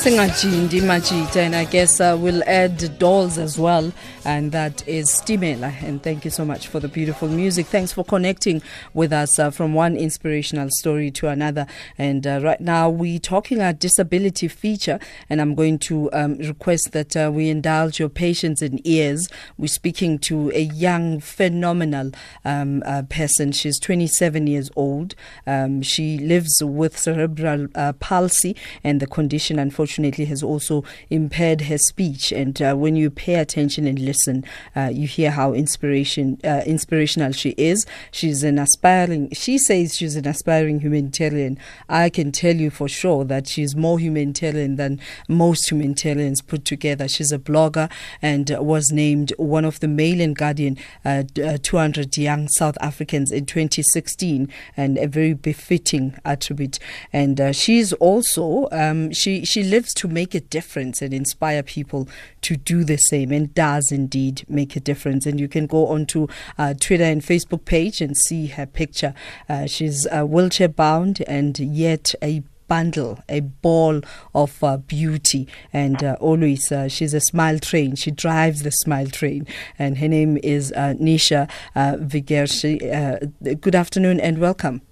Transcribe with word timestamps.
Singajindi 0.00 0.80
Majita, 0.80 1.36
and 1.36 1.54
I 1.54 1.66
guess 1.66 2.00
uh, 2.00 2.16
we'll 2.18 2.42
add 2.44 2.98
dolls 2.98 3.36
as 3.36 3.58
well, 3.58 3.92
and 4.24 4.50
that 4.50 4.86
is 4.88 5.10
Stimela. 5.10 5.74
And 5.82 6.02
thank 6.02 6.24
you 6.24 6.30
so 6.30 6.42
much 6.42 6.68
for 6.68 6.80
the 6.80 6.88
beautiful 6.88 7.28
music. 7.28 7.66
Thanks 7.66 7.92
for 7.92 8.02
connecting 8.02 8.62
with 8.94 9.12
us 9.12 9.38
uh, 9.38 9.50
from 9.50 9.74
one 9.74 9.98
inspirational 9.98 10.70
story 10.70 11.10
to 11.10 11.28
another. 11.28 11.66
And 11.98 12.26
uh, 12.26 12.40
right 12.42 12.62
now 12.62 12.88
we're 12.88 13.18
talking 13.18 13.60
a 13.60 13.74
disability 13.74 14.48
feature, 14.48 14.98
and 15.28 15.38
I'm 15.38 15.54
going 15.54 15.78
to 15.80 16.10
um, 16.14 16.38
request 16.38 16.92
that 16.92 17.14
uh, 17.14 17.30
we 17.30 17.50
indulge 17.50 18.00
your 18.00 18.08
patience 18.08 18.62
and 18.62 18.80
ears. 18.86 19.28
We're 19.58 19.66
speaking 19.66 20.18
to 20.20 20.50
a 20.54 20.62
young, 20.62 21.20
phenomenal 21.20 22.12
um, 22.42 22.82
uh, 22.86 23.02
person. 23.02 23.52
She's 23.52 23.78
27 23.78 24.46
years 24.46 24.70
old. 24.76 25.14
Um, 25.46 25.82
she 25.82 26.16
lives 26.16 26.64
with 26.64 26.96
cerebral 26.96 27.68
uh, 27.74 27.92
palsy, 27.92 28.56
and 28.82 28.98
the 28.98 29.06
condition, 29.06 29.58
unfortunately, 29.58 29.89
unfortunately 29.90 30.26
has 30.26 30.42
also 30.42 30.84
impaired 31.10 31.62
her 31.62 31.78
speech. 31.78 32.32
And 32.32 32.60
uh, 32.62 32.74
when 32.74 32.94
you 32.94 33.10
pay 33.10 33.34
attention 33.34 33.86
and 33.86 33.98
listen, 33.98 34.44
uh, 34.76 34.90
you 34.92 35.08
hear 35.08 35.32
how 35.32 35.52
inspiration 35.52 36.38
uh, 36.44 36.62
inspirational 36.64 37.32
she 37.32 37.50
is. 37.56 37.86
She's 38.12 38.44
an 38.44 38.58
aspiring. 38.58 39.30
She 39.32 39.58
says 39.58 39.96
she's 39.96 40.16
an 40.16 40.28
aspiring 40.28 40.80
humanitarian. 40.80 41.58
I 41.88 42.08
can 42.08 42.30
tell 42.30 42.54
you 42.54 42.70
for 42.70 42.88
sure 42.88 43.24
that 43.24 43.48
she's 43.48 43.74
more 43.74 43.98
humanitarian 43.98 44.76
than 44.76 45.00
most 45.28 45.70
humanitarians 45.70 46.40
put 46.40 46.64
together. 46.64 47.08
She's 47.08 47.32
a 47.32 47.38
blogger 47.38 47.90
and 48.22 48.50
was 48.60 48.92
named 48.92 49.32
one 49.38 49.64
of 49.64 49.80
the 49.80 49.88
Mail 49.88 50.20
and 50.20 50.36
Guardian 50.36 50.78
uh, 51.04 51.24
uh, 51.42 51.58
200 51.60 52.16
young 52.16 52.48
South 52.48 52.78
Africans 52.80 53.32
in 53.32 53.46
2016, 53.46 54.48
and 54.76 54.98
a 54.98 55.08
very 55.08 55.34
befitting 55.34 56.14
attribute. 56.24 56.78
And 57.12 57.40
uh, 57.40 57.52
she's 57.52 57.92
also 57.94 58.68
um, 58.70 59.12
she 59.12 59.44
she 59.44 59.62
lives 59.62 59.79
lives 59.80 59.94
to 59.94 60.08
make 60.08 60.34
a 60.34 60.40
difference 60.40 61.00
and 61.00 61.14
inspire 61.14 61.62
people 61.62 62.06
to 62.42 62.54
do 62.54 62.84
the 62.84 62.98
same 62.98 63.32
and 63.32 63.54
does 63.54 63.90
indeed 63.90 64.44
make 64.46 64.76
a 64.76 64.80
difference. 64.80 65.24
And 65.24 65.40
you 65.40 65.48
can 65.48 65.66
go 65.66 65.86
onto 65.86 66.28
uh, 66.58 66.74
Twitter 66.78 67.04
and 67.04 67.22
Facebook 67.22 67.64
page 67.64 68.02
and 68.02 68.14
see 68.14 68.48
her 68.48 68.66
picture. 68.66 69.14
Uh, 69.48 69.66
she's 69.66 70.06
uh, 70.08 70.24
wheelchair 70.24 70.68
bound 70.68 71.22
and 71.26 71.58
yet 71.58 72.14
a 72.22 72.42
bundle, 72.68 73.18
a 73.28 73.40
ball 73.40 74.02
of 74.34 74.62
uh, 74.62 74.76
beauty, 74.76 75.48
and 75.72 76.04
uh, 76.04 76.16
always 76.20 76.70
uh, 76.70 76.86
she's 76.88 77.14
a 77.14 77.20
smile 77.20 77.58
train. 77.58 77.96
She 77.96 78.10
drives 78.12 78.62
the 78.62 78.70
smile 78.70 79.08
train, 79.08 79.46
and 79.78 79.98
her 79.98 80.06
name 80.08 80.38
is 80.42 80.72
uh, 80.72 80.94
Nisha 81.00 81.50
uh, 81.74 81.96
Varghese. 81.96 82.78
Uh, 82.84 83.54
good 83.54 83.74
afternoon 83.74 84.20
and 84.20 84.38
welcome. 84.38 84.82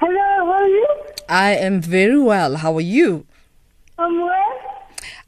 Hello, 0.00 0.14
how 0.16 0.52
are 0.52 0.68
you? 0.68 0.88
I 1.28 1.50
am 1.56 1.82
very 1.82 2.18
well. 2.18 2.56
How 2.56 2.74
are 2.76 2.88
you? 2.98 3.26
I'm. 3.98 4.30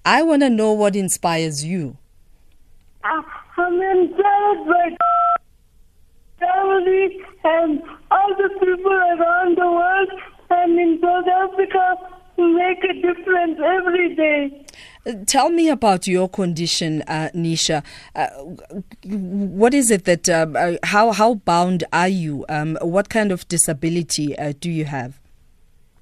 I 0.04 0.22
want 0.22 0.42
to 0.42 0.50
know 0.50 0.72
what 0.72 0.96
inspires 0.96 1.64
you. 1.64 1.96
Uh, 3.04 3.22
I'm 3.56 3.74
inspired 3.80 4.66
by 4.66 4.96
family 6.38 7.20
and 7.44 7.82
all 8.10 8.34
the 8.36 8.48
people 8.60 8.92
around 8.92 9.56
the 9.58 9.66
world 9.66 10.08
and 10.50 10.78
in 10.78 11.00
South 11.02 11.26
Africa 11.26 11.96
who 12.36 12.56
make 12.56 12.78
a 12.84 12.94
difference 12.94 13.58
every 13.64 14.14
day. 14.14 14.66
Uh, 15.06 15.24
tell 15.26 15.50
me 15.50 15.68
about 15.68 16.06
your 16.06 16.28
condition, 16.28 17.02
uh, 17.02 17.28
Nisha. 17.34 17.82
Uh, 18.14 18.28
what 19.04 19.74
is 19.74 19.90
it 19.90 20.04
that? 20.04 20.28
Uh, 20.28 20.46
uh, 20.56 20.76
how 20.84 21.12
how 21.12 21.34
bound 21.34 21.84
are 21.92 22.08
you? 22.08 22.44
Um, 22.48 22.78
what 22.80 23.08
kind 23.08 23.32
of 23.32 23.46
disability 23.48 24.38
uh, 24.38 24.52
do 24.60 24.70
you 24.70 24.84
have? 24.84 25.18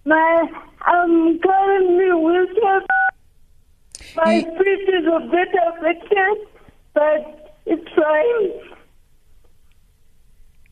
My 0.07 0.49
I'm 0.83 1.39
currently 1.41 2.12
wheelchair. 2.12 2.81
My 4.15 4.35
You- 4.35 4.43
speech 4.43 4.89
is 4.89 5.07
a 5.07 5.19
bit 5.33 5.49
affected, 5.67 6.47
but 6.95 7.56
it's 7.67 7.89
fine. 7.93 8.75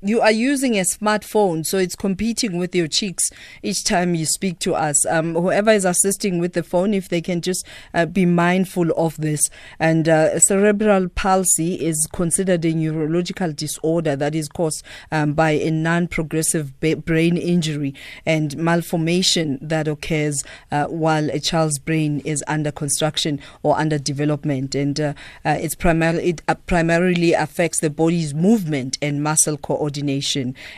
You 0.07 0.21
are 0.21 0.31
using 0.31 0.77
a 0.77 0.83
smartphone, 0.83 1.65
so 1.65 1.79
it's 1.79 1.97
competing 1.97 2.59
with 2.59 2.75
your 2.75 2.89
cheeks 2.89 3.31
each 3.63 3.85
time 3.85 4.15
you 4.15 4.27
speak 4.27 4.59
to 4.59 4.75
us. 4.75 5.07
Um, 5.07 5.35
whoever 5.35 5.71
is 5.71 5.87
assisting 5.87 6.39
with 6.39 6.53
the 6.53 6.63
phone, 6.63 6.93
if 6.93 7.09
they 7.09 7.23
can 7.23 7.41
just 7.41 7.67
uh, 7.95 8.05
be 8.05 8.27
mindful 8.27 8.91
of 8.99 9.17
this. 9.17 9.49
And 9.79 10.07
uh, 10.07 10.39
cerebral 10.41 11.09
palsy 11.09 11.77
is 11.77 12.07
considered 12.13 12.67
a 12.67 12.75
neurological 12.75 13.55
disorder 13.55 14.15
that 14.15 14.35
is 14.35 14.47
caused 14.47 14.85
um, 15.11 15.33
by 15.33 15.53
a 15.53 15.71
non 15.71 16.09
progressive 16.09 16.79
ba- 16.81 16.97
brain 16.97 17.39
injury 17.39 17.95
and 18.27 18.59
malformation 18.59 19.59
that 19.63 19.89
occurs 19.89 20.45
uh, 20.71 20.85
while 20.85 21.31
a 21.31 21.41
child's 21.41 21.79
brain 21.79 22.21
is 22.27 22.45
under 22.47 22.71
construction 22.71 23.41
or 23.63 23.79
under 23.79 23.97
development. 23.97 24.75
And 24.75 25.01
uh, 25.01 25.15
uh, 25.47 25.57
it's 25.59 25.75
primarily, 25.75 26.29
it 26.29 26.43
uh, 26.47 26.57
primarily 26.67 27.33
affects 27.33 27.81
the 27.81 27.89
body's 27.89 28.35
movement 28.35 28.99
and 29.01 29.23
muscle 29.23 29.57
coordination. 29.57 29.94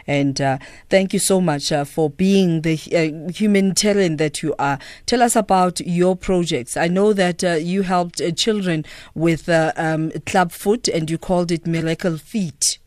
And 0.07 0.41
uh, 0.41 0.59
thank 0.89 1.13
you 1.13 1.19
so 1.19 1.41
much 1.41 1.73
uh, 1.73 1.85
for 1.85 2.11
being 2.11 2.63
the 2.63 2.75
uh, 2.75 3.33
humanitarian 3.33 4.17
that 4.17 4.43
you 4.43 4.55
are. 4.59 4.79
Tell 5.07 5.23
us 5.23 5.37
about 5.37 5.81
your 5.81 6.17
projects. 6.17 6.77
I 6.77 6.89
know 6.89 7.13
that 7.13 7.45
uh, 7.45 7.53
you 7.53 7.83
helped 7.83 8.21
uh, 8.21 8.31
children 8.31 8.85
with 9.15 9.49
uh, 9.49 9.73
um, 9.77 10.11
Club 10.27 10.53
Foot 10.53 10.89
and 10.89 11.11
you 11.11 11.19
called 11.19 11.51
it 11.51 11.67
Miracle 11.67 12.19
Feet. 12.19 12.79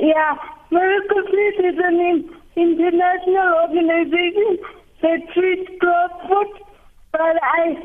Yeah, 0.00 0.36
Miracle 0.70 1.22
Feet 1.26 1.64
is 1.64 1.78
an 1.78 2.00
in- 2.00 2.30
international 2.56 3.54
organization 3.62 4.58
that 5.02 5.20
treats 5.34 5.70
clubfoot, 5.80 6.62
but 7.12 7.36
I 7.42 7.76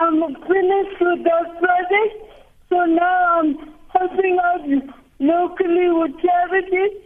am 0.00 0.20
finished 0.46 1.00
with 1.00 1.24
that 1.24 1.58
project, 1.58 2.32
so 2.68 2.84
now 2.84 3.40
I'm 3.40 3.58
helping 3.88 4.38
out 4.42 4.66
locally 5.18 5.90
with 5.90 6.20
charities. 6.20 6.99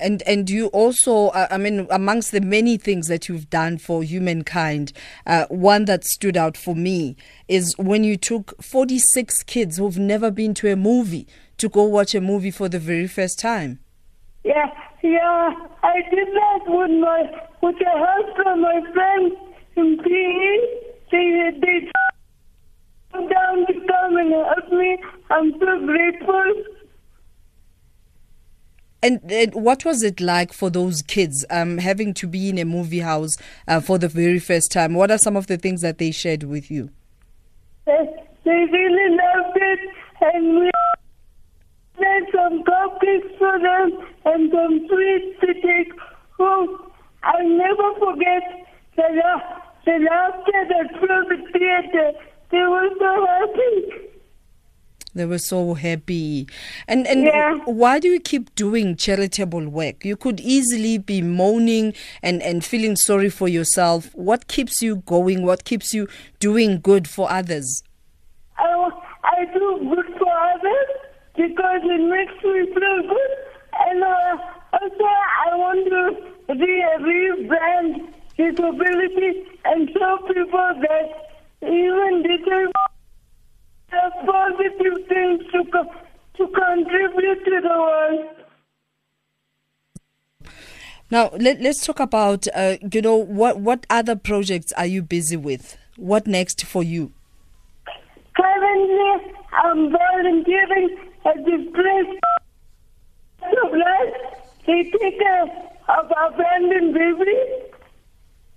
And 0.00 0.22
and 0.22 0.48
you 0.48 0.66
also, 0.68 1.28
uh, 1.28 1.48
I 1.50 1.58
mean, 1.58 1.86
amongst 1.90 2.32
the 2.32 2.40
many 2.40 2.76
things 2.76 3.08
that 3.08 3.28
you've 3.28 3.50
done 3.50 3.78
for 3.78 4.02
humankind, 4.02 4.92
uh, 5.26 5.46
one 5.48 5.84
that 5.86 6.04
stood 6.04 6.36
out 6.36 6.56
for 6.56 6.74
me 6.74 7.16
is 7.48 7.74
when 7.78 8.04
you 8.04 8.16
took 8.16 8.60
46 8.62 9.42
kids 9.44 9.76
who've 9.76 9.98
never 9.98 10.30
been 10.30 10.54
to 10.54 10.70
a 10.70 10.76
movie 10.76 11.26
to 11.58 11.68
go 11.68 11.82
watch 11.84 12.14
a 12.14 12.20
movie 12.20 12.50
for 12.50 12.68
the 12.68 12.78
very 12.78 13.08
first 13.08 13.38
time. 13.38 13.80
Yeah, 14.44 14.70
yeah, 15.02 15.50
I 15.82 16.02
did 16.10 16.28
that 16.28 16.60
with 16.66 16.90
my 17.00 17.22
with 17.60 17.78
the 17.78 17.84
help 17.84 18.36
from 18.36 18.62
my 18.62 18.80
friends 18.92 19.34
in 19.76 19.98
PE. 19.98 20.88
They 21.10 21.58
they 21.60 21.90
come 23.12 23.28
down 23.28 23.66
to 23.66 23.74
come 23.74 24.16
and 24.16 24.32
help 24.32 24.72
me. 24.72 24.98
I'm 25.30 25.52
so 25.58 25.86
grateful. 25.86 26.54
And, 29.00 29.20
and 29.30 29.54
what 29.54 29.84
was 29.84 30.02
it 30.02 30.20
like 30.20 30.52
for 30.52 30.70
those 30.70 31.02
kids 31.02 31.44
um, 31.50 31.78
having 31.78 32.14
to 32.14 32.26
be 32.26 32.48
in 32.48 32.58
a 32.58 32.64
movie 32.64 32.98
house 32.98 33.36
uh, 33.68 33.80
for 33.80 33.96
the 33.96 34.08
very 34.08 34.40
first 34.40 34.72
time? 34.72 34.94
What 34.94 35.10
are 35.10 35.18
some 35.18 35.36
of 35.36 35.46
the 35.46 35.56
things 35.56 35.82
that 35.82 35.98
they 35.98 36.10
shared 36.10 36.42
with 36.42 36.68
you? 36.68 36.90
They, 37.86 38.08
they 38.44 38.50
really 38.50 39.16
loved 39.16 39.56
it, 39.56 39.78
and 40.20 40.58
we 40.58 40.70
made 42.00 42.26
some 42.34 42.64
cupcakes 42.64 43.38
for 43.38 43.58
them 43.60 44.04
and 44.24 44.50
some 44.50 44.88
sweets 44.88 45.40
to 45.40 45.54
take 45.54 45.92
home. 46.36 46.90
I'll 47.22 47.48
never 47.48 47.94
forget 48.00 48.66
the, 48.96 49.02
the 49.84 50.08
laughter 50.10 50.64
that 50.70 50.90
filled 50.98 51.28
the 51.30 51.52
theater. 51.52 52.12
They 52.50 52.58
were 52.58 52.88
so 52.98 53.26
happy. 53.26 54.07
They 55.14 55.24
were 55.24 55.38
so 55.38 55.74
happy. 55.74 56.46
And 56.86 57.06
and 57.06 57.24
Yeah. 57.24 57.56
why 57.64 57.98
do 57.98 58.08
you 58.08 58.20
keep 58.20 58.54
doing 58.54 58.94
charitable 58.96 59.68
work? 59.68 60.04
You 60.04 60.16
could 60.16 60.40
easily 60.40 60.98
be 60.98 61.22
moaning 61.22 61.94
and, 62.22 62.42
and 62.42 62.64
feeling 62.64 62.94
sorry 62.96 63.30
for 63.30 63.48
yourself. 63.48 64.10
What 64.14 64.48
keeps 64.48 64.82
you 64.82 64.96
going? 65.06 65.44
What 65.44 65.64
keeps 65.64 65.92
you 65.94 66.08
doing 66.40 66.80
good 66.80 67.08
for 67.08 67.30
others? 67.30 67.82
I, 68.58 68.90
I 69.24 69.44
do 69.52 69.90
good 69.94 70.18
for 70.18 70.32
others 70.32 70.88
because 71.36 71.80
it 71.84 72.02
makes 72.08 72.34
me 72.44 72.66
feel 72.74 73.02
good. 73.02 73.32
And 73.80 74.02
uh, 74.02 74.38
also, 74.72 75.04
I 75.04 75.54
want 75.56 75.88
to 75.88 76.54
re- 76.54 76.98
rebrand 77.00 78.12
disability 78.36 79.46
and 79.64 79.88
show 79.90 80.18
people 80.28 80.72
that 80.82 81.27
positive 84.58 85.06
things 85.08 85.42
to, 85.52 85.64
co- 85.70 85.94
to 86.36 86.46
contribute 86.48 87.44
to 87.44 87.60
the 87.62 87.68
world. 87.68 88.26
Now 91.10 91.30
let, 91.38 91.60
let's 91.60 91.86
talk 91.86 92.00
about 92.00 92.46
uh, 92.54 92.76
you 92.92 93.00
know 93.00 93.16
what 93.16 93.58
what 93.60 93.86
other 93.88 94.14
projects 94.14 94.72
are 94.72 94.86
you 94.86 95.02
busy 95.02 95.36
with? 95.36 95.78
What 95.96 96.26
next 96.26 96.64
for 96.66 96.82
you? 96.82 97.12
Currently, 98.36 99.32
I'm 99.52 99.90
volunteering 99.90 100.98
at 101.24 101.36
this 101.44 101.66
place 101.74 102.20
of 103.64 103.72
life. 103.72 104.14
They 104.66 104.82
take 104.84 105.18
care 105.18 105.44
of 105.44 106.10
abandoned 106.10 106.92
babies. 106.92 107.72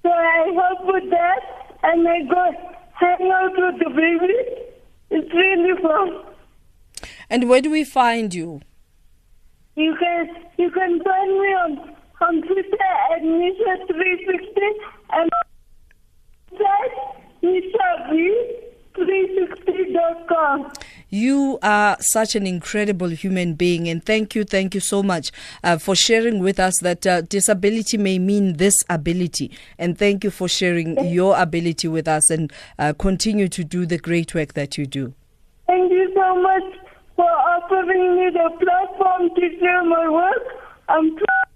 So 0.03 0.09
I 0.12 0.51
help 0.53 0.94
with 0.94 1.09
that. 1.09 1.62
and 1.83 2.07
I 2.07 2.21
go 2.24 2.51
hang 2.94 3.31
out 3.31 3.53
with 3.57 3.80
the 3.80 3.89
baby. 3.89 4.70
It's 5.12 5.34
really 5.34 5.81
fun. 5.81 6.24
And 7.30 7.50
where 7.50 7.62
do 7.62 7.69
we 7.69 7.84
find 7.84 8.34
you? 8.34 8.62
You 9.75 9.96
can 10.00 10.28
you 10.58 10.72
can 10.72 11.02
find 11.04 11.31
me 11.40 11.48
on 11.63 11.96
on 12.22 12.42
Twitter 12.44 12.78
at 13.13 13.22
Nisha360 13.22 14.90
You 21.13 21.60
are 21.62 21.98
such 22.00 22.36
an 22.36 22.48
incredible 22.48 23.10
human 23.10 23.56
being, 23.56 23.90
and 23.90 24.02
thank 24.04 24.34
you, 24.34 24.46
thank 24.46 24.74
you 24.74 24.80
so 24.80 25.04
much 25.04 25.30
uh, 25.62 25.78
for 25.78 25.94
sharing 25.94 26.40
with 26.40 26.58
us 26.58 26.80
that 26.80 27.06
uh, 27.06 27.19
disability 27.22 27.98
may 27.98 28.18
mean 28.18 28.56
this 28.56 28.75
ability. 28.90 29.52
And 29.78 29.98
thank 29.98 30.24
you 30.24 30.31
for 30.31 30.48
sharing 30.48 30.98
your 31.10 31.38
ability 31.38 31.90
with 31.90 32.08
us 32.08 32.30
and 32.30 32.52
uh, 32.80 32.94
continue 32.98 33.50
to 33.50 33.63
do 33.66 33.86
the 33.86 33.98
great 33.98 34.34
work 34.34 34.54
that 34.54 34.78
you 34.78 34.86
do. 34.86 35.13
Thank 35.68 35.92
you 35.92 36.13
so 36.16 36.42
much 36.42 36.63
for 37.18 37.30
offering 37.30 38.16
me 38.16 38.30
the 38.31 38.50
platform 38.63 39.30
to 39.36 39.60
share 39.60 39.84
my 39.84 40.10
work. 40.10 40.44
I'm 40.88 41.13
proud. 41.13 41.50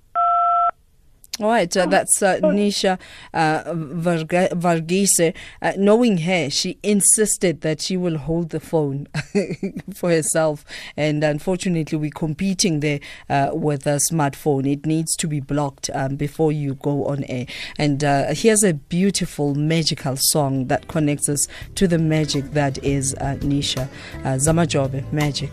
All 1.41 1.47
right, 1.49 1.75
uh, 1.75 1.85
that's 1.87 2.23
uh, 2.23 2.39
Nisha 2.39 2.97
uh, 3.33 3.73
Varga- 3.75 4.55
Varghese. 4.55 5.33
Uh, 5.61 5.73
knowing 5.75 6.19
her, 6.19 6.49
she 6.49 6.77
insisted 6.81 7.59
that 7.59 7.81
she 7.81 7.97
will 7.97 8.17
hold 8.17 8.51
the 8.51 8.61
phone 8.61 9.07
for 9.93 10.11
herself. 10.11 10.63
And 10.95 11.25
unfortunately, 11.25 11.97
we're 11.97 12.11
competing 12.11 12.79
there 12.79 13.01
uh, 13.29 13.49
with 13.51 13.85
a 13.85 13.99
smartphone. 14.09 14.65
It 14.71 14.85
needs 14.85 15.13
to 15.17 15.27
be 15.27 15.41
blocked 15.41 15.89
um, 15.93 16.15
before 16.15 16.53
you 16.53 16.75
go 16.75 17.05
on 17.05 17.25
air. 17.25 17.47
And 17.77 18.01
uh, 18.01 18.33
here's 18.33 18.63
a 18.63 18.73
beautiful, 18.73 19.55
magical 19.55 20.15
song 20.15 20.67
that 20.67 20.87
connects 20.87 21.27
us 21.27 21.49
to 21.75 21.85
the 21.85 21.97
magic 21.99 22.53
that 22.53 22.81
is 22.81 23.13
uh, 23.15 23.35
Nisha. 23.41 23.89
Uh, 24.19 24.35
Zamajobe, 24.37 25.11
magic. 25.11 25.51